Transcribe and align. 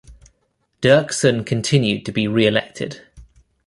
Dirksen 0.83 1.45
continued 1.45 2.07
to 2.07 2.11
be 2.11 2.27
re-elected. 2.27 3.03